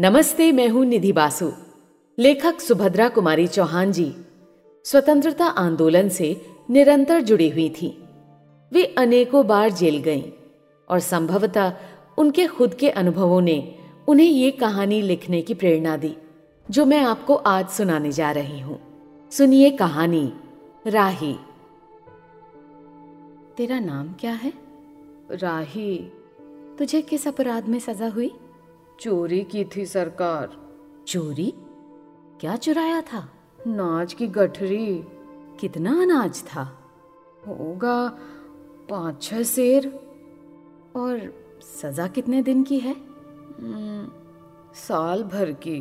नमस्ते 0.00 0.52
मैं 0.52 0.68
हूँ 0.68 0.84
निधि 0.86 1.12
बासु। 1.12 1.52
लेखक 2.18 2.60
सुभद्रा 2.60 3.08
कुमारी 3.08 3.46
चौहान 3.46 3.92
जी 3.92 4.16
स्वतंत्रता 4.84 5.46
आंदोलन 5.46 6.08
से 6.08 6.46
निरंतर 6.70 7.20
जुड़ी 7.20 7.48
हुई 7.48 7.68
थी। 7.68 8.04
वे 8.72 8.84
अनेकों 8.98 9.46
बार 9.46 9.70
जेल 9.70 9.96
गईं 9.98 10.22
और 10.88 10.98
संभवतः 10.98 11.72
उनके 12.18 12.46
खुद 12.46 12.74
के 12.74 12.90
अनुभवों 12.90 13.40
ने 13.40 13.78
उन्हें 14.08 14.26
ये 14.26 14.50
कहानी 14.50 15.02
लिखने 15.02 15.42
की 15.42 15.54
प्रेरणा 15.54 15.96
दी 15.96 16.16
जो 16.70 16.86
मैं 16.86 17.02
आपको 17.02 17.34
आज 17.34 17.68
सुनाने 17.68 18.12
जा 18.12 18.30
रही 18.30 18.60
हूँ। 18.60 18.80
सुनिए 19.32 19.70
कहानी 19.70 20.32
राही। 20.86 21.36
तेरा 23.56 23.80
नाम 23.80 24.12
क्या 24.12 24.32
है? 24.32 24.52
राही। 25.32 26.12
तुझे 26.78 27.02
किस 27.02 27.28
अपराध 27.28 27.68
में 27.68 27.78
सजा 27.78 28.08
हुई? 28.08 28.34
चोरी 29.00 29.44
की 29.44 29.64
थी 29.64 29.86
सरकार। 29.86 30.56
चोरी? 31.06 31.54
क्या 32.40 32.56
चुराया 32.56 33.00
था? 33.00 33.28
नाच 33.66 34.12
की 34.12 34.26
गठरी। 34.26 35.04
कितना 35.60 36.02
अनाज 36.02 36.42
था? 36.42 36.90
होगा 37.46 38.08
पाँच 38.90 39.22
छह 39.22 39.42
शेर। 39.42 39.88
और 40.96 41.34
सजा 41.82 42.06
कितने 42.06 42.42
दिन 42.42 42.62
की 42.62 42.78
है? 42.78 42.92
हम्म, 43.60 44.08
साल 44.74 45.22
भर 45.22 45.52
की। 45.52 45.80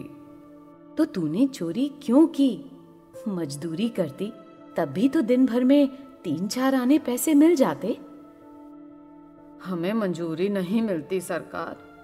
तो 0.98 1.05
तूने 1.05 1.48
चोरी 1.48 1.93
क्यों 2.02 2.27
की? 2.27 2.66
मजदूरी 3.27 3.90
करती 3.90 4.34
तब 4.77 4.85
भी 4.85 5.09
तो 5.09 5.21
दिन 5.21 5.45
भर 5.45 5.63
में 5.63 5.88
तीन 6.23 6.48
चार 6.48 6.76
आने 6.76 6.99
पैसे 6.99 7.34
मिल 7.34 7.55
जाते। 7.55 7.98
हमें 9.63 9.93
मंजूरी 9.93 10.49
नहीं 10.49 10.82
मिलती 10.82 11.21
सरकार। 11.21 11.95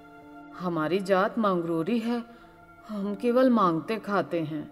हमारी 0.59 0.99
जात 0.99 1.37
मांगरूरी 1.39 1.99
है। 1.99 2.23
हम 2.89 3.15
केवल 3.15 3.49
मांगते 3.49 3.97
खाते 3.97 4.39
हैं। 4.39 4.69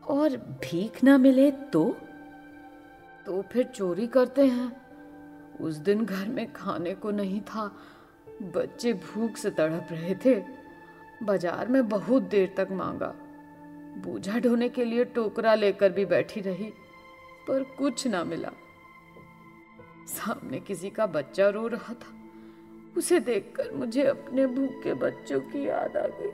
और 0.00 0.36
भीख 0.36 1.04
ना 1.04 1.18
मिले 1.18 1.50
तो? 1.50 1.96
तो 3.26 3.42
फिर 3.42 3.64
चोरी 3.64 4.06
करते 4.06 4.46
हैं। 4.46 4.72
उस 5.60 5.74
दिन 5.74 6.04
घर 6.04 6.28
में 6.28 6.52
खाने 6.52 6.94
को 6.94 7.10
नहीं 7.10 7.40
था। 7.40 7.76
बच्चे 8.42 8.92
भूख 8.92 9.36
से 9.36 9.50
तड़प 9.50 9.88
रहे 9.90 10.14
थे। 10.14 10.42
बाज़ार 11.22 11.68
में 11.68 11.88
बहुत 11.88 12.22
देर 12.22 12.54
तक 12.56 12.68
मांगा। 12.72 13.14
बूझा 13.96 14.38
ढोने 14.38 14.68
के 14.68 14.84
लिए 14.84 15.04
टोकरा 15.04 15.54
लेकर 15.54 15.92
भी 15.92 16.04
बैठी 16.04 16.40
रही, 16.40 16.72
पर 17.48 17.62
कुछ 17.62 18.06
ना 18.06 18.24
मिला। 18.24 18.50
सामने 20.08 20.60
किसी 20.60 20.90
का 20.90 21.06
बच्चा 21.06 21.48
रो 21.48 21.66
रहा 21.66 21.94
था। 21.94 22.23
उसे 22.96 23.20
देखकर 23.20 23.72
मुझे 23.72 24.02
अपने 24.02 24.46
भूखे 24.46 24.94
बच्चों 24.94 25.40
की 25.40 25.68
याद 25.68 25.96
आ 25.96 26.06
गई। 26.06 26.30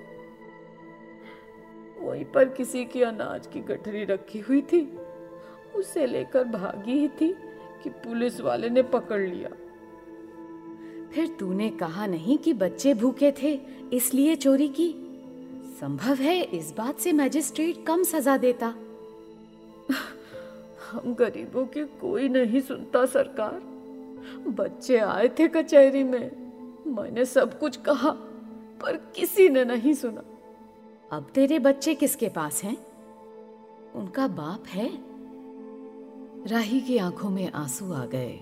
वहीं 2.00 2.24
पर 2.24 2.48
किसी 2.48 2.84
की 2.84 3.02
अनाज 3.02 3.46
की 3.46 3.60
गठरी 3.60 4.04
रखी 4.04 4.38
हुई 4.38 4.62
थी। 4.62 4.98
उसे 5.74 6.06
लेकर 6.06 6.44
भागी 6.44 6.92
ही 6.92 7.08
थी 7.08 7.32
कि 7.82 7.90
पुलिस 7.90 8.40
वाले 8.40 8.68
ने 8.68 8.82
पकड़ 8.82 9.20
लिया। 9.20 9.48
फिर 11.12 11.28
तूने 11.28 11.70
कहा 11.70 12.06
नहीं 12.06 12.38
कि 12.38 12.52
बच्चे 12.52 12.94
भूखे 12.94 13.34
थे 13.42 13.60
इसलिए 13.92 14.36
चोरी 14.36 14.68
की? 14.68 14.94
संभव 15.80 16.14
है 16.14 16.42
इस 16.42 16.74
बात 16.76 16.98
से 16.98 17.12
मैजिस्ट्रेट 17.12 17.86
कम 17.86 18.02
सजा 18.02 18.36
देता। 18.36 18.66
हम 20.90 21.14
गरीबों 21.14 21.66
की 21.66 21.84
कोई 21.84 22.28
नहीं 22.28 22.60
सुनता 22.60 23.06
सरकार। 23.06 23.70
बच्चे 24.50 24.98
आए 24.98 25.28
थे 25.28 25.48
कचहरी 25.48 26.04
में। 26.04 26.49
मैंने 26.90 27.24
सब 27.24 27.58
कुछ 27.58 27.76
कहा 27.76 28.10
पर 28.82 28.96
किसी 28.96 29.48
ने 29.48 29.64
नहीं 29.64 29.94
सुना। 29.94 30.22
अब 31.16 31.26
तेरे 31.34 31.58
बच्चे 31.58 31.94
किसके 31.94 32.28
पास 32.28 32.64
हैं? 32.64 32.76
उनका 33.94 34.28
बाप 34.28 34.66
है? 34.66 34.90
राही 36.46 36.80
की 36.80 36.98
आँखों 36.98 37.30
में 37.30 37.52
आँसू 37.52 37.92
आ 37.92 38.04
गए। 38.04 38.40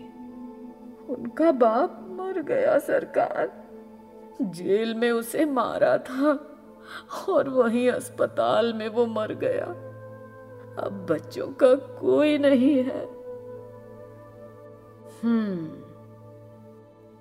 उनका 1.09 1.53
बाप 1.53 2.07
मर 2.09 2.43
गया 2.43 2.79
सरकार। 2.79 3.69
जेल 4.43 4.95
में 4.95 5.11
उसे 5.11 5.45
मारा 5.45 5.99
था 5.99 6.57
और 7.29 7.49
वहीं 7.49 7.91
अस्पताल 7.91 8.75
में 8.75 8.89
वो 8.89 9.07
मर 9.07 9.33
गया। 9.35 9.65
अब 10.83 11.07
बच्चों 11.11 11.49
का 11.49 11.75
कोई 11.75 12.39
नहीं 12.39 12.75
है। 12.75 13.05
हम्म। 15.23 15.88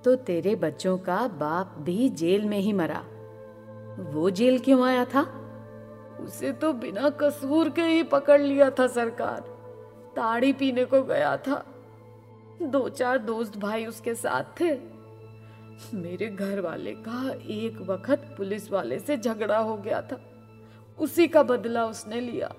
तो 0.07 0.15
तेरे 0.15 0.55
बच्चों 0.55 0.97
का 0.97 1.27
बाप 1.27 1.75
भी 1.79 2.09
जेल 2.09 2.45
में 2.45 2.59
ही 2.59 2.73
मरा। 2.73 3.03
वो 4.09 4.29
जेल 4.29 4.59
क्यों 4.59 4.85
आया 4.85 5.05
था? 5.05 5.21
उसे 6.21 6.51
तो 6.51 6.73
बिना 6.73 7.09
कसूर 7.09 7.69
के 7.69 7.81
ही 7.81 8.03
पकड़ 8.03 8.41
लिया 8.41 8.69
था 8.69 8.87
सरकार। 8.87 9.39
ताड़ी 10.15 10.53
पीने 10.53 10.85
को 10.85 11.01
गया 11.01 11.37
था। 11.37 11.65
दो 12.61 12.89
चार 12.89 13.17
दोस्त 13.17 13.57
भाई 13.57 13.85
उसके 13.85 14.15
साथ 14.15 14.43
थे। 14.43 14.73
मेरे 15.93 16.27
घर 16.27 16.61
वाले 16.61 16.91
का 16.91 17.33
एक 17.33 17.77
वक्त 17.81 18.35
पुलिस 18.37 18.71
वाले 18.71 18.99
से 18.99 19.17
झगड़ा 19.17 19.57
हो 19.57 19.77
गया 19.77 20.01
था। 20.01 20.21
उसी 20.99 21.27
का 21.27 21.43
बदला 21.43 21.85
उसने 21.85 22.19
लिया। 22.19 22.55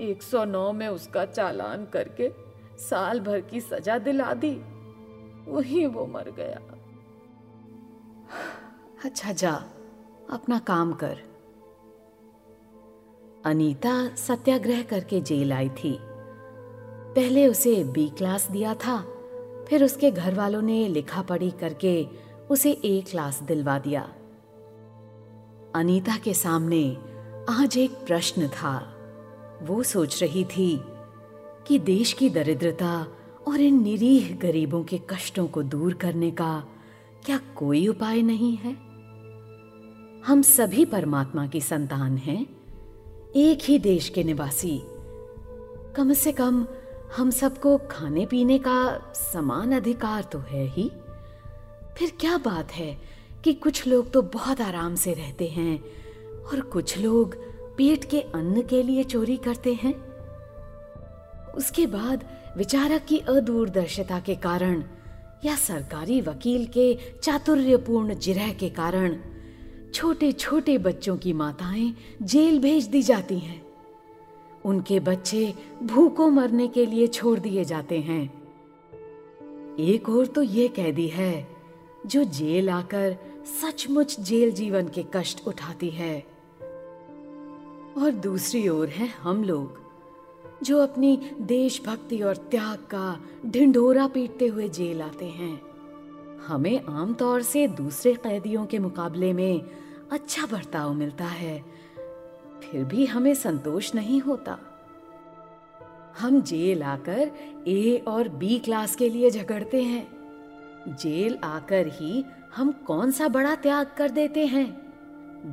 109 0.00 0.72
में 0.72 0.88
उसका 0.88 1.24
चालान 1.24 1.84
करके 1.84 2.32
साल 2.78 3.20
भर 3.20 3.40
की 3.40 3.60
सजा 3.60 3.98
दिला 3.98 4.34
दी। 4.34 4.60
वही 5.48 5.86
वो 5.86 6.06
मर 6.06 6.30
गया। 6.30 6.60
अच्छा 9.04 9.32
जा, 9.32 9.64
अपना 10.30 10.58
काम 10.58 10.92
कर। 10.92 11.18
अनीता 13.44 14.14
सत्याग्रह 14.16 14.82
करके 14.82 15.20
जेल 15.20 15.52
आई 15.52 15.68
थी। 15.68 15.98
पहले 17.14 17.46
उसे 17.46 17.84
बी 17.84 18.08
क्लास 18.08 18.50
दिया 18.50 18.74
था, 18.74 19.00
फिर 19.68 19.84
उसके 19.84 20.10
घर 20.10 20.34
वालों 20.34 20.62
ने 20.62 20.88
लिखा 20.88 21.22
पढ़ी 21.22 21.50
करके 21.50 22.08
उसे 22.50 22.72
ए 22.72 23.04
क्लास 23.10 23.42
दिलवा 23.42 23.78
दिया। 23.78 24.02
अनीता 25.74 26.16
के 26.16 26.34
सामने 26.34 26.96
आज 27.50 27.78
एक 27.78 27.90
प्रश्न 27.90 28.48
था। 28.48 28.94
वो 29.62 29.82
सोच 29.82 30.22
रही 30.22 30.44
थी 30.44 30.82
कि 31.66 31.78
देश 31.78 32.12
की 32.12 32.30
दरिद्रता 32.30 33.06
और 33.46 33.60
इन 33.60 33.82
निरीह 33.82 34.36
गरीबों 34.36 34.84
के 34.84 34.98
कष्टों 34.98 35.46
को 35.46 35.62
दूर 35.62 35.94
करने 35.94 36.30
का 36.30 36.64
क्या 37.24 37.40
कोई 37.56 37.88
उपाय 37.88 38.22
नहीं 38.22 38.56
है? 38.56 38.72
हम 40.26 40.42
सभी 40.42 40.84
परमात्मा 40.84 41.46
की 41.46 41.60
संतान 41.60 42.16
हैं। 42.16 42.46
एक 43.36 43.58
ही 43.62 43.78
देश 43.78 44.08
के 44.08 44.24
निवासी। 44.24 44.82
कम 45.96 46.12
से 46.12 46.32
कम 46.32 46.66
हम 47.16 47.30
सबको 47.30 47.78
खाने 47.78 48.26
पीने 48.26 48.58
का 48.58 49.12
समान 49.14 49.72
अधिकार 49.72 50.22
तो 50.22 50.38
है 50.38 50.66
ही। 50.66 50.90
फिर 51.98 52.12
क्या 52.20 52.38
बात 52.38 52.72
है 52.72 52.98
कि 53.44 53.52
कुछ 53.52 53.86
लोग 53.86 54.10
तो 54.10 54.22
बहुत 54.22 54.60
आराम 54.60 54.94
से 54.94 55.14
रहते 55.14 55.48
हैं 55.48 55.84
और 56.44 56.60
कुछ 56.60 56.98
लोग 56.98 57.34
पेट 57.76 58.04
के 58.04 58.20
अन्न 58.20 58.62
के 58.62 58.82
लिए 58.82 59.04
चोरी 59.04 59.36
करते 59.36 59.74
हैं? 59.74 59.94
उसके 61.52 61.86
बाद 61.86 62.24
विचारक 62.58 63.04
की 63.04 63.18
अदूरदर्शिता 63.18 64.20
के 64.20 64.34
कारण 64.34 64.84
या 65.44 65.56
सरकारी 65.56 66.20
वकील 66.20 66.66
के 66.66 66.98
चातुर्यपूर्ण 67.22 68.14
जिरह 68.14 68.52
के 68.52 68.68
कारण 68.68 69.16
छोटे 69.94 70.32
छोटे 70.32 70.78
बच्चों 70.78 71.16
की 71.16 71.32
माताएँ 71.32 71.94
जेल 72.22 72.60
भेज 72.60 72.86
दी 72.86 73.02
जाती 73.02 73.38
हैं। 73.38 73.66
उनके 74.64 75.00
बच्चे 75.00 75.54
भूखों 75.82 76.30
मरने 76.30 76.68
के 76.68 76.86
लिए 76.86 77.06
छोड़ 77.06 77.38
दिए 77.38 77.64
जाते 77.64 78.00
हैं। 78.00 78.42
एक 79.78 80.08
और 80.08 80.26
तो 80.26 80.42
ये 80.42 80.68
कैदी 80.68 81.08
है, 81.08 81.48
जो 82.06 82.24
जेल 82.24 82.70
आकर 82.70 83.16
सचमुच 83.62 84.20
जेल 84.20 84.52
जीवन 84.52 84.88
के 84.88 85.04
कष्ट 85.14 85.48
उठाती 85.48 85.90
है। 85.90 86.26
और 87.98 88.10
दूसरी 88.10 88.68
ओर 88.68 88.88
है 88.88 89.06
हम 89.06 89.44
लोग। 89.44 89.87
जो 90.62 90.78
अपनी 90.78 91.30
देशभक्ति 91.40 92.22
और 92.22 92.36
त्याग 92.36 92.78
का 92.78 93.20
ढिंढोरा 93.46 94.06
पीटते 94.06 94.46
हुए 94.46 94.68
जेल 94.68 95.02
आते 95.02 95.24
हैं। 95.24 95.60
हमें 96.46 96.84
आमतौर 96.84 97.42
से 97.42 97.68
दूसरे 97.68 98.14
कैदियों 98.14 98.66
के 98.66 98.78
मुकाबले 98.78 99.32
में 99.32 99.62
अच्छा 100.12 100.46
बर्ताव 100.46 100.94
मिलता 100.94 101.24
है। 101.24 101.64
फिर 102.62 102.84
भी 102.84 103.06
हमें 103.06 103.34
संतोष 103.34 103.94
नहीं 103.94 104.20
होता। 104.20 104.58
हम 106.18 106.42
जेल 106.42 106.82
आकर 106.82 107.30
ए 107.68 108.04
और 108.08 108.28
बी 108.28 108.58
क्लास 108.58 108.96
के 108.96 109.08
लिए 109.08 109.30
झगड़ते 109.30 109.82
हैं। 109.82 110.18
जेल 110.88 111.38
आकर 111.44 111.86
ही 111.86 112.24
हम 112.56 112.72
कौन 112.72 113.10
सा 113.10 113.28
बड़ा 113.28 113.54
त्याग 113.54 113.86
कर 113.96 114.10
देते 114.10 114.46
हैं? 114.46 114.92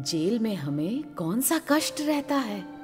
जेल 0.04 0.40
में 0.40 0.56
हमें 0.56 1.04
कौन 1.14 1.42
सा 1.42 1.62
कष्ट 1.70 2.02
रहता 2.02 2.36
है? 2.36 2.75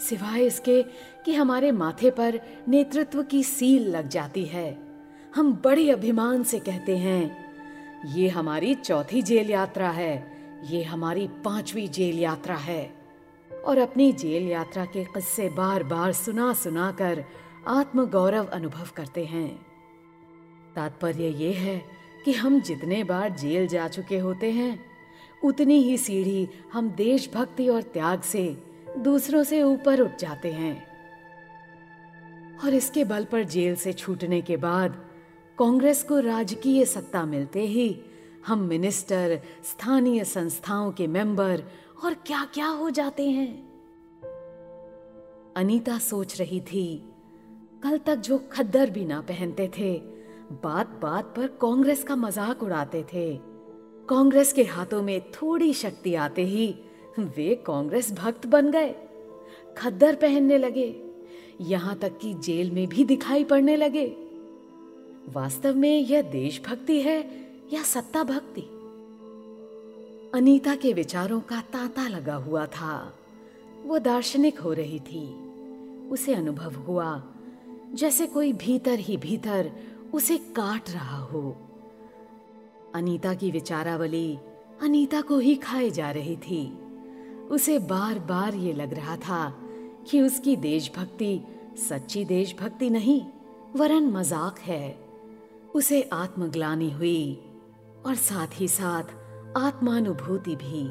सिवाय 0.00 0.44
इसके 0.44 0.82
कि 1.24 1.34
हमारे 1.34 1.72
माथे 1.72 2.10
पर 2.10 2.40
नेतृत्व 2.68 3.22
की 3.22 3.42
सील 3.42 3.88
लग 3.90 4.08
जाती 4.08 4.44
है। 4.44 4.78
हम 5.34 5.52
बड़े 5.64 5.90
अभिमान 5.90 6.42
से 6.42 6.58
कहते 6.58 6.96
हैं, 6.96 7.50
ये 8.14 8.28
हमारी 8.28 8.74
चौथी 8.74 9.22
जेल 9.22 9.50
यात्रा 9.50 9.90
है, 9.90 10.14
ये 10.70 10.82
हमारी 10.82 11.28
पांचवी 11.28 11.88
जेल 11.88 12.18
यात्रा 12.18 12.54
है। 12.54 13.00
और 13.64 13.78
अपनी 13.78 14.12
जेल 14.12 14.42
यात्रा 14.42 14.84
के 14.84 15.04
किस्से 15.04 15.48
बार 15.48 15.82
बार 15.82 16.12
सुना 16.12 16.52
सुना 16.52 16.92
कर 16.92 17.24
आत्मगौरव 17.68 18.46
अनुभव 18.46 18.88
करते 18.96 19.24
हैं। 19.24 19.66
तात्पर्य 20.76 21.28
ये 21.28 21.52
है 21.52 21.82
कि 22.24 22.32
हम 22.32 22.60
जितने 22.60 23.04
बार 23.04 23.30
जेल 23.30 23.66
जा 23.68 23.88
चुके 23.88 24.18
होते 24.18 24.50
हैं, 24.50 24.80
उतनी 25.44 25.82
ही 25.82 25.96
सीढ़ी 25.96 26.48
हम 26.72 26.90
देशभक्ति 26.90 27.68
और 27.68 27.82
त्याग 27.82 28.20
से 28.20 28.62
दूसरों 28.98 29.42
से 29.42 29.62
ऊपर 29.62 30.00
उठ 30.00 30.18
जाते 30.18 30.52
हैं। 30.52 30.74
और 32.64 32.74
इसके 32.74 33.04
बल 33.04 33.24
पर 33.24 33.44
जेल 33.44 33.76
से 33.76 33.92
छूटने 33.92 34.40
के 34.40 34.56
बाद 34.56 34.96
कांग्रेस 35.58 36.02
को 36.02 36.18
राजकीय 36.20 36.84
सत्ता 36.84 37.24
मिलते 37.24 37.60
ही 37.60 38.00
हम 38.46 38.58
मिनिस्टर, 38.58 39.40
स्थानीय 39.64 40.24
संस्थाओं 40.24 40.92
के 40.92 41.06
मेंबर 41.06 41.62
और 42.04 42.14
क्या 42.26 42.44
क्या 42.44 42.66
हो 42.66 42.90
जाते 42.90 43.28
हैं। 43.30 43.48
अनीता 45.56 45.98
सोच 45.98 46.38
रही 46.40 46.60
थी, 46.60 47.02
कल 47.82 47.98
तक 47.98 48.16
जो 48.16 48.38
खद्दर 48.52 48.90
भी 48.90 49.04
ना 49.04 49.20
पहनते 49.20 49.70
थे 49.78 49.98
बात 50.64 50.98
बात 51.02 51.32
पर 51.36 51.46
कांग्रेस 51.46 52.04
का 52.04 52.16
मज़ाक 52.16 52.62
उड़ाते 52.62 53.02
थे। 53.12 53.36
कांग्रेस 54.08 54.52
के 54.52 54.62
हाथों 54.64 55.02
में 55.02 55.20
थोड़ी 55.32 55.72
शक्ति 55.74 56.14
आते 56.14 56.44
ही 56.44 56.74
वे 57.18 57.54
कांग्रेस 57.54 58.12
भक्त 58.12 58.46
बन 58.46 58.70
गए। 58.70 58.94
खद्दर 59.78 60.14
पहनने 60.14 60.58
लगे। 60.58 61.02
यहाँ 61.60 61.96
तक 61.96 62.18
कि 62.18 62.34
जेल 62.34 62.70
में 62.70 62.88
भी 62.88 63.04
दिखाई 63.04 63.44
पड़ने 63.44 63.76
लगे। 63.76 64.06
वास्तव 65.28 65.74
में 65.74 66.00
यह 66.00 66.22
देशभक्ति 66.22 67.00
है 67.00 67.48
या 67.72 67.82
सत्ता 67.82 68.24
भक्ति? 68.24 68.60
अनीता 70.34 70.74
के 70.74 70.92
विचारों 70.92 71.40
का 71.40 71.60
तांता 71.60 72.08
लगा 72.08 72.34
हुआ 72.34 72.66
था। 72.66 73.18
वो 73.84 73.98
दार्शनिक 73.98 74.60
हो 74.60 74.72
रही 74.72 75.00
थी। 75.00 75.50
उसे 76.08 76.34
अनुभव 76.34 76.74
हुआ, 76.74 77.22
जैसे 77.92 78.26
कोई 78.26 78.52
भीतर 78.52 78.98
ही 78.98 79.16
भीतर 79.16 79.72
उसे 80.14 80.38
काट 80.38 80.90
रहा 80.90 81.18
हो। 81.18 81.56
अनीता 82.94 83.34
की 83.34 83.50
विचारावली 83.50 84.38
अनीता 84.82 85.20
को 85.20 85.38
ही 85.38 85.54
खाए 85.54 85.90
जा 85.90 86.10
रही 86.10 86.36
थी। 86.36 86.89
उसे 87.50 87.78
बार 87.78 88.18
बार 88.18 88.54
ये 88.54 88.72
लग 88.72 88.94
रहा 88.94 89.16
था 89.16 89.52
कि 90.10 90.20
उसकी 90.20 90.56
देशभक्ति 90.56 91.40
सच्ची 91.78 92.24
देशभक्ति 92.24 92.90
नहीं, 92.90 93.20
वरन 93.76 94.10
मज़ाक 94.10 94.58
है। 94.58 94.98
उसे 95.74 96.02
आत्मग्लानी 96.12 96.90
हुई 96.90 97.40
और 98.06 98.14
साथ 98.14 98.60
ही 98.60 98.68
साथ 98.68 99.14
आत्मानुभूति 99.56 100.56
भी। 100.56 100.82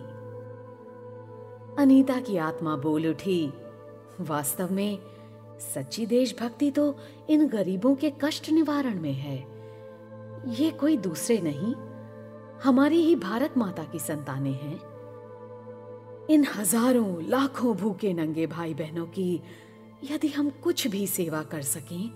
अनीता 1.83 2.19
की 2.19 2.37
आत्मा 2.37 2.75
बोल 2.75 3.07
उठी, 3.07 3.45
वास्तव 4.21 4.73
में 4.73 4.99
सच्ची 5.73 6.05
देशभक्ति 6.05 6.71
तो 6.71 6.95
इन 7.29 7.47
गरीबों 7.47 7.95
के 7.95 8.11
कष्ट 8.23 8.49
निवारण 8.49 8.99
में 9.01 9.13
है। 9.13 9.37
ये 10.55 10.69
कोई 10.71 10.97
दूसरे 10.97 11.39
नहीं, 11.43 11.73
हमारी 12.63 13.01
ही 13.01 13.15
भारत 13.15 13.57
माता 13.57 13.83
की 13.83 13.99
संतानें 13.99 14.53
हैं। 14.53 14.88
इन 16.29 16.45
हज़ारों, 16.47 17.29
लाखों 17.29 17.75
भूखे 17.75 18.13
नंगे 18.13 18.45
भाई 18.47 18.73
बहनों 18.73 19.05
की 19.07 19.41
यदि 20.03 20.27
हम 20.27 20.49
कुछ 20.63 20.85
भी 20.87 21.05
सेवा 21.07 21.41
कर 21.43 21.61
सकें, 21.61 22.09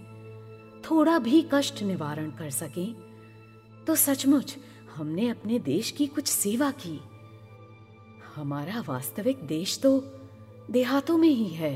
थोड़ा 0.84 1.18
भी 1.20 1.42
कष्ट 1.54 1.82
निवारण 1.84 2.30
कर 2.32 2.50
सकें 2.52 2.94
तो 3.88 3.96
सचमुच 3.96 4.56
हमने 4.96 5.28
अपने 5.30 5.60
देश 5.62 5.92
की 5.92 6.08
कुछ 6.08 6.28
सेवा 6.28 6.70
की। 6.78 7.00
हमारा 8.36 8.84
वास्तविक 8.88 9.44
देश 9.48 9.80
तो 9.80 9.98
देहातों 10.72 11.18
में 11.18 11.30
ही 11.30 11.48
है। 11.48 11.74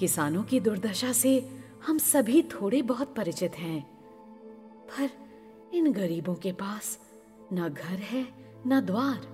किसानों 0.00 0.42
की 0.42 0.60
दुर्दशा 0.60 1.12
से 1.14 1.38
हम 1.86 1.98
सभी 1.98 2.42
थोड़े 2.52 2.82
बहुत 2.84 3.14
परिचित 3.16 3.58
हैं, 3.58 3.82
पर 4.88 5.10
इन 5.74 5.92
गरीबों 5.92 6.34
के 6.34 6.52
पास 6.54 6.98
न 7.52 7.68
घर 7.68 7.98
है, 8.04 8.26
न 8.66 8.80
द्वार। 8.80 9.31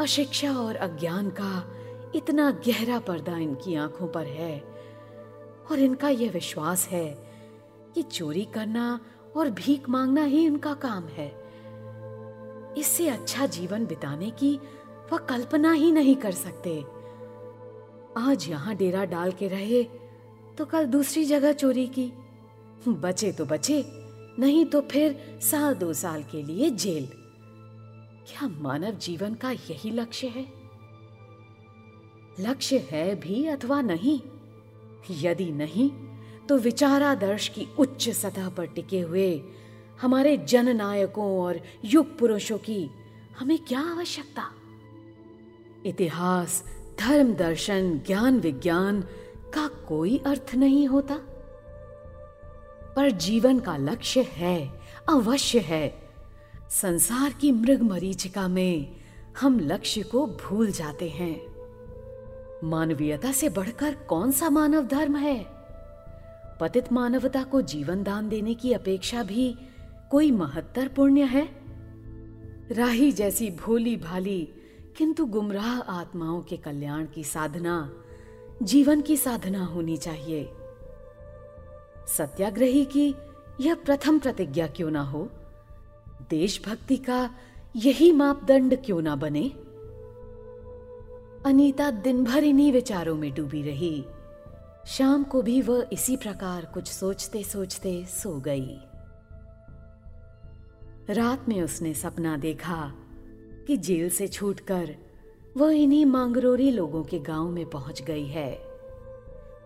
अशिक्षा 0.00 0.52
और 0.52 0.76
अज्ञान 0.76 1.30
का 1.30 1.72
इतना 2.14 2.50
गहरा 2.66 2.98
पर्दा 2.98 3.36
इनकी 3.38 3.74
आँखों 3.74 4.08
पर 4.08 4.26
है। 4.26 4.58
और 5.70 5.78
इनका 5.78 6.08
यह 6.08 6.30
विश्वास 6.30 6.86
है 6.88 7.06
कि 7.94 8.02
चोरी 8.02 8.44
करना 8.44 9.00
और 9.36 9.50
भीख 9.50 9.88
मांगना 9.88 10.24
ही 10.24 10.44
इनका 10.46 10.74
काम 10.74 11.06
है। 11.08 11.28
इससे 12.78 13.08
अच्छा 13.08 13.46
जीवन 13.46 13.86
बिताने 13.86 14.30
की 14.30 14.54
वह 15.12 15.18
कल्पना 15.18 15.72
ही 15.72 15.92
नहीं 15.92 16.16
कर 16.16 16.32
सकते। 16.32 16.78
आज 18.18 18.48
यहाँ 18.48 18.74
डेरा 18.76 19.04
डाल 19.04 19.32
के 19.32 19.48
रहे 19.48 19.82
तो 20.58 20.64
कल 20.64 20.84
दूसरी 20.84 21.24
जगह 21.24 21.52
चोरी 21.52 21.86
की। 21.86 22.12
बचे 22.88 23.32
तो 23.32 23.44
बचे, 23.44 23.84
नहीं 24.38 24.64
तो 24.66 24.80
फिर 24.80 25.38
साल 25.42 25.74
दो 25.74 25.92
साल 25.92 26.22
के 26.22 26.42
लिए 26.42 26.70
जेल। 26.70 27.08
क्या 28.26 28.48
मानव 28.48 28.90
जीवन 28.90 29.34
का 29.34 29.50
यही 29.50 29.90
लक्ष्य 29.90 30.26
है? 30.26 30.52
लक्ष्य 32.40 32.88
है 32.90 33.20
भी 33.20 33.46
अथवा 33.46 33.80
नहीं? 33.80 34.20
यदि 35.10 35.50
नहीं 35.52 35.90
तो 36.48 36.58
विचारादर्श 36.58 37.48
की 37.48 37.68
उच्च 37.78 38.10
सतह 38.10 38.48
पर 38.48 38.66
टिके 38.66 39.00
हुए 39.00 39.42
हमारे 40.00 40.36
जननायकों 40.36 41.40
और 41.40 41.60
युग 41.84 42.18
पुरुषों 42.18 42.58
की 42.58 42.90
हमें 43.38 43.58
क्या 43.58 43.80
आवश्यकता? 43.80 44.50
इतिहास, 45.86 46.64
धर्म 47.00 47.34
दर्शन, 47.34 47.98
ज्ञान 47.98 48.40
विज्ञान 48.40 49.00
का 49.54 49.68
कोई 49.68 50.18
अर्थ 50.18 50.54
नहीं 50.54 50.88
होता। 50.88 51.16
पर 52.96 53.10
जीवन 53.10 53.60
का 53.60 53.76
लक्ष्य 53.76 54.22
है, 54.22 54.80
अवश्य 55.08 55.58
है। 55.58 56.05
संसार 56.70 57.32
की 57.32 57.52
मृग 57.52 57.82
मरीचिका 57.82 58.48
में 58.48 58.96
हम 59.40 59.60
लक्ष्य 59.60 60.02
को 60.02 60.26
भूल 60.26 60.70
जाते 60.70 61.08
हैं। 61.08 61.46
मानवीयता 62.64 63.32
से 63.32 63.48
बढ़कर 63.48 63.94
कौन 63.94 64.30
सा 64.30 64.50
मानव 64.50 64.86
धर्म 64.86 65.16
है? 65.16 65.46
पतित 66.60 66.92
मानवता 66.92 67.42
को 67.42 67.62
जीवन 67.62 68.02
दान 68.02 68.28
देने 68.28 68.54
की 68.54 68.72
अपेक्षा 68.72 69.22
भी 69.22 69.58
कोई 70.10 70.30
महत्तर 70.30 70.88
पुण्य 70.88 71.22
है? 71.22 71.48
राही 72.72 73.12
जैसी 73.12 73.50
भोली 73.50 73.96
भाली, 73.96 74.48
किंतु 74.96 75.26
गुमराह 75.26 75.80
आत्माओं 75.80 76.40
के 76.40 76.56
कल्याण 76.56 77.06
की 77.06 77.24
साधना, 77.24 77.92
जीवन 78.62 79.00
की 79.00 79.16
साधना 79.16 79.64
होनी 79.64 79.96
चाहिए। 79.96 80.50
सत्याग्रही 82.08 82.84
की 82.84 83.14
यह 83.60 83.74
प्रथम 83.74 84.18
प्रतिज्ञा 84.18 84.66
क्यों 84.66 84.90
ना 84.90 85.02
हो? 85.02 85.30
देशभक्ति 86.30 86.96
का 86.96 87.30
यही 87.76 88.12
मापदंड 88.12 88.84
क्यों 88.84 89.02
ना 89.02 89.16
बने? 89.16 89.48
अनीता 91.46 91.90
दिन 91.90 92.24
भर 92.24 92.44
इन्हीं 92.44 92.72
विचारों 92.72 93.14
में 93.14 93.34
डूबी 93.34 93.62
रही। 93.62 94.04
शाम 94.86 95.24
को 95.24 95.42
भी 95.42 95.62
वह 95.62 95.86
इसी 95.92 96.16
प्रकार 96.16 96.64
कुछ 96.64 96.88
सोचते 96.88 97.42
सोचते 97.42 98.04
सो 98.04 98.40
गई। 98.40 98.78
रात 101.10 101.48
में 101.48 101.62
उसने 101.62 101.94
सपना 101.94 102.36
देखा 102.36 102.92
कि 103.66 103.76
जेल 103.76 104.10
से 104.10 104.28
छूटकर 104.28 104.96
वह 105.56 105.72
इन्हीं 105.72 106.06
मांगरोरी 106.06 106.70
लोगों 106.70 107.04
के 107.04 107.18
गाँव 107.18 107.48
में 107.48 107.70
पहुँच 107.70 108.02
गई 108.02 108.26
है। 108.26 108.58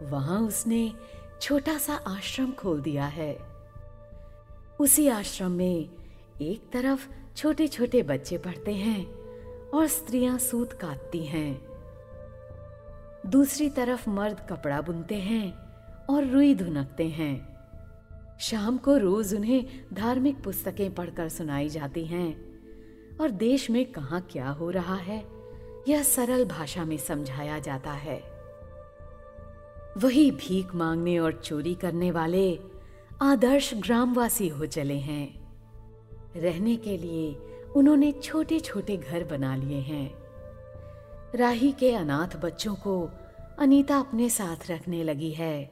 वहाँ 0.02 0.40
उसने 0.40 0.92
छोटा 1.40 1.78
सा 1.78 1.94
आश्रम 1.94 2.52
खोल 2.52 2.80
दिया 2.80 3.06
है। 3.06 3.38
उसी 4.80 5.08
आश्रम 5.08 5.50
में 5.50 5.88
एक 6.42 6.70
तरफ़ 6.72 7.08
छोटे 7.36 7.68
छोटे 7.68 8.02
बच्चे 8.02 8.38
पढ़ते 8.38 8.74
हैं 8.74 9.06
और 9.70 9.86
स्त्रियाँ 9.86 10.38
सूत 10.38 10.72
काटती 10.72 11.24
हैं। 11.24 11.60
दूसरी 13.26 13.68
तरफ़ 13.68 14.10
मर्द 14.10 14.40
कपड़ा 14.50 14.80
बुनते 14.80 15.14
हैं 15.14 15.52
और 16.10 16.24
रुई 16.24 16.54
धुनकते 16.54 17.08
हैं। 17.08 17.48
शाम 18.40 18.76
को 18.76 18.96
रोज 18.96 19.34
उन्हें 19.34 19.66
धार्मिक 19.94 20.42
पुस्तकें 20.42 20.94
पढ़कर 20.94 21.28
सुनाई 21.28 21.68
जाती 21.68 22.04
हैं। 22.04 22.32
और 23.20 23.30
देश 23.30 23.70
में 23.70 23.92
कहा 23.92 24.20
क्या 24.20 24.48
हो 24.48 24.70
रहा 24.70 24.94
है, 24.94 25.24
यह 25.88 26.02
सरल 26.02 26.44
भाषा 26.44 26.84
में 26.84 26.96
समझाया 26.96 27.58
जाता 27.58 27.92
है। 27.92 28.22
वही 29.98 30.30
भीख 30.30 30.74
मांगने 30.74 31.18
और 31.18 31.32
चोरी 31.32 31.74
करने 31.74 32.10
वाले 32.10 32.60
आदर्श 33.22 33.74
ग्रामवासी 33.74 34.48
हो 34.48 34.66
चले 34.66 34.98
हैं। 34.98 35.39
रहने 36.36 36.76
के 36.76 36.96
लिए 36.96 37.34
उन्होंने 37.76 38.12
छोटे 38.12 38.60
छोटे 38.60 38.96
घर 38.96 39.24
बना 39.24 39.56
लिए 39.56 39.78
हैं। 39.78 40.14
राही 41.34 41.72
के 41.72 41.94
अनाथ 41.94 42.36
बच्चों 42.36 42.74
को 42.74 43.10
अनीता 43.58 43.98
अपने 43.98 44.30
साथ 44.30 44.70
रखने 44.70 45.04
लगी 45.04 45.30
है। 45.30 45.64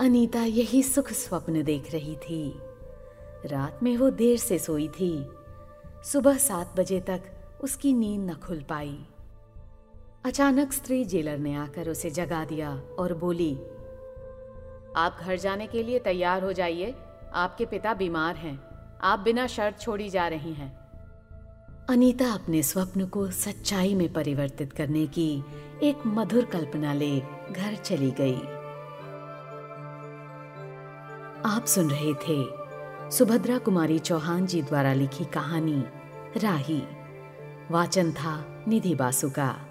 अनीता 0.00 0.44
यही 0.44 0.82
सुख 0.82 1.12
स्वप्न 1.12 1.62
देख 1.62 1.92
रही 1.92 2.16
थी। 2.16 2.54
रात 3.46 3.82
में 3.82 3.96
वो 3.96 4.10
देर 4.10 4.38
से 4.38 4.58
सोई 4.58 4.88
थी। 4.88 5.26
सुबह 6.04 6.36
सात 6.36 6.74
बजे 6.76 7.00
तक 7.00 7.22
उसकी 7.64 7.92
नींद 7.92 8.30
न 8.30 8.34
खुल 8.34 8.62
पाई। 8.62 8.98
अचानक 10.24 10.72
स्त्री 10.72 11.04
जेलर 11.04 11.38
ने 11.38 11.54
आकर 11.54 11.88
उसे 11.88 12.10
जगा 12.10 12.44
दिया 12.44 12.82
और 12.98 13.14
बोली, 13.14 13.54
आप 14.96 15.18
घर 15.20 15.36
जाने 15.36 15.66
के 15.66 15.82
लिए 15.82 15.98
तैयार 15.98 16.44
हो 16.44 16.52
जाइए। 16.52 16.94
आपके 17.32 17.66
पिता 17.66 17.94
बीमार 17.94 18.36
हैं। 18.36 18.73
आप 19.02 19.18
बिना 19.18 19.46
शर्त 19.46 19.80
छोड़ी 19.80 20.08
जा 20.08 20.28
रही 20.28 20.52
हैं। 20.52 20.84
अनीता 21.90 22.32
अपने 22.32 22.62
स्वप्न 22.62 23.06
को 23.06 23.30
सच्चाई 23.30 23.94
में 23.94 24.12
परिवर्तित 24.12 24.72
करने 24.72 25.06
की 25.06 25.44
एक 25.82 25.98
मधुर 26.06 26.44
कल्पना 26.44 26.92
ले 26.92 27.20
घर 27.52 27.74
चली 27.74 28.10
गई। 28.10 28.40
आप 31.46 31.64
सुन 31.66 31.90
रहे 31.90 32.14
थे 32.14 32.64
सुभद्रा 33.10 33.58
कुमारी 33.58 33.98
चौहान 33.98 34.46
जी 34.46 34.62
द्वारा 34.62 34.92
लिखी 34.92 35.24
कहानी, 35.24 35.84
राही। 36.36 36.82
वाचन 37.70 38.12
था 38.12 38.64
निधि 38.68 38.94
बासु 38.94 39.30
का 39.30 39.63